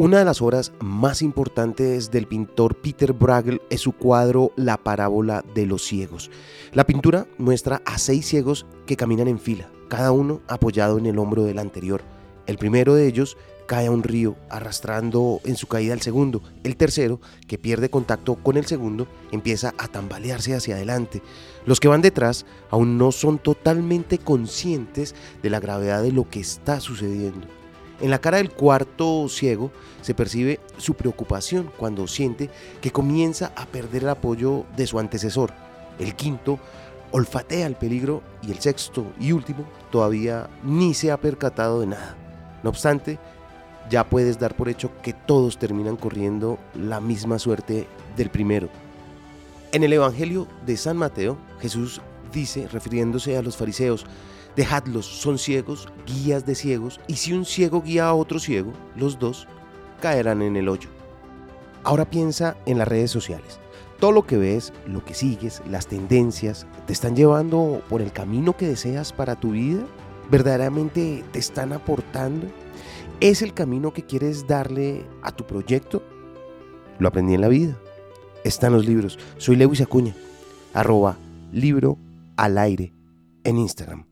Una 0.00 0.20
de 0.20 0.24
las 0.24 0.40
obras 0.40 0.72
más 0.80 1.20
importantes 1.20 2.10
del 2.10 2.26
pintor 2.26 2.74
Peter 2.74 3.12
Bruegel 3.12 3.60
es 3.68 3.82
su 3.82 3.92
cuadro 3.92 4.50
La 4.56 4.78
parábola 4.78 5.44
de 5.54 5.66
los 5.66 5.84
ciegos. 5.84 6.30
La 6.72 6.86
pintura 6.86 7.26
muestra 7.36 7.82
a 7.84 7.98
seis 7.98 8.24
ciegos 8.24 8.64
que 8.86 8.96
caminan 8.96 9.28
en 9.28 9.38
fila, 9.38 9.68
cada 9.88 10.10
uno 10.12 10.40
apoyado 10.48 10.96
en 10.96 11.04
el 11.04 11.18
hombro 11.18 11.42
del 11.42 11.58
anterior. 11.58 12.00
El 12.46 12.56
primero 12.56 12.94
de 12.94 13.08
ellos 13.08 13.36
cae 13.66 13.88
a 13.88 13.90
un 13.90 14.02
río, 14.02 14.36
arrastrando 14.48 15.42
en 15.44 15.56
su 15.56 15.66
caída 15.66 15.92
al 15.92 16.00
segundo. 16.00 16.40
El 16.64 16.78
tercero, 16.78 17.20
que 17.46 17.58
pierde 17.58 17.90
contacto 17.90 18.36
con 18.36 18.56
el 18.56 18.64
segundo, 18.64 19.06
empieza 19.32 19.74
a 19.76 19.86
tambalearse 19.86 20.54
hacia 20.54 20.76
adelante. 20.76 21.20
Los 21.66 21.78
que 21.78 21.88
van 21.88 22.00
detrás 22.00 22.46
aún 22.70 22.96
no 22.96 23.12
son 23.12 23.38
totalmente 23.38 24.16
conscientes 24.16 25.14
de 25.42 25.50
la 25.50 25.60
gravedad 25.60 26.02
de 26.02 26.12
lo 26.12 26.26
que 26.26 26.40
está 26.40 26.80
sucediendo. 26.80 27.59
En 28.00 28.10
la 28.10 28.18
cara 28.18 28.38
del 28.38 28.50
cuarto 28.50 29.28
ciego 29.28 29.70
se 30.00 30.14
percibe 30.14 30.58
su 30.78 30.94
preocupación 30.94 31.70
cuando 31.76 32.06
siente 32.06 32.48
que 32.80 32.90
comienza 32.90 33.52
a 33.56 33.66
perder 33.66 34.04
el 34.04 34.08
apoyo 34.08 34.64
de 34.74 34.86
su 34.86 34.98
antecesor. 34.98 35.52
El 35.98 36.14
quinto 36.14 36.58
olfatea 37.10 37.66
el 37.66 37.74
peligro 37.74 38.22
y 38.42 38.52
el 38.52 38.58
sexto 38.58 39.12
y 39.20 39.32
último 39.32 39.66
todavía 39.90 40.48
ni 40.64 40.94
se 40.94 41.10
ha 41.10 41.18
percatado 41.18 41.80
de 41.80 41.88
nada. 41.88 42.16
No 42.62 42.70
obstante, 42.70 43.18
ya 43.90 44.08
puedes 44.08 44.38
dar 44.38 44.54
por 44.54 44.70
hecho 44.70 44.90
que 45.02 45.12
todos 45.12 45.58
terminan 45.58 45.96
corriendo 45.96 46.58
la 46.74 47.00
misma 47.00 47.38
suerte 47.38 47.86
del 48.16 48.30
primero. 48.30 48.70
En 49.72 49.84
el 49.84 49.92
Evangelio 49.92 50.48
de 50.64 50.76
San 50.76 50.96
Mateo, 50.96 51.36
Jesús 51.60 52.00
dice, 52.32 52.66
refiriéndose 52.68 53.36
a 53.36 53.42
los 53.42 53.56
fariseos, 53.56 54.06
Dejadlos, 54.56 55.06
son 55.06 55.38
ciegos, 55.38 55.88
guías 56.06 56.44
de 56.44 56.54
ciegos, 56.54 57.00
y 57.06 57.16
si 57.16 57.32
un 57.32 57.44
ciego 57.44 57.82
guía 57.82 58.06
a 58.06 58.14
otro 58.14 58.38
ciego, 58.38 58.72
los 58.96 59.18
dos 59.18 59.46
caerán 60.00 60.42
en 60.42 60.56
el 60.56 60.68
hoyo. 60.68 60.88
Ahora 61.84 62.04
piensa 62.04 62.56
en 62.66 62.78
las 62.78 62.88
redes 62.88 63.10
sociales. 63.10 63.60
Todo 64.00 64.12
lo 64.12 64.26
que 64.26 64.38
ves, 64.38 64.72
lo 64.86 65.04
que 65.04 65.14
sigues, 65.14 65.62
las 65.68 65.86
tendencias, 65.86 66.66
¿te 66.86 66.92
están 66.92 67.14
llevando 67.14 67.82
por 67.88 68.00
el 68.00 68.12
camino 68.12 68.56
que 68.56 68.66
deseas 68.66 69.12
para 69.12 69.36
tu 69.36 69.52
vida? 69.52 69.82
¿Verdaderamente 70.30 71.22
te 71.32 71.38
están 71.38 71.72
aportando? 71.72 72.46
¿Es 73.20 73.42
el 73.42 73.52
camino 73.52 73.92
que 73.92 74.04
quieres 74.04 74.46
darle 74.46 75.04
a 75.22 75.32
tu 75.32 75.46
proyecto? 75.46 76.02
Lo 76.98 77.08
aprendí 77.08 77.34
en 77.34 77.42
la 77.42 77.48
vida. 77.48 77.76
Está 78.44 78.68
en 78.68 78.72
los 78.72 78.86
libros. 78.86 79.18
Soy 79.36 79.56
Lewis 79.56 79.82
Acuña, 79.82 80.14
arroba 80.72 81.18
libro 81.52 81.98
al 82.36 82.56
aire 82.56 82.94
en 83.44 83.58
Instagram. 83.58 84.09